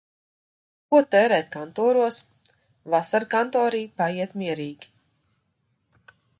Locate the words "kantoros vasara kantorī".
1.55-3.83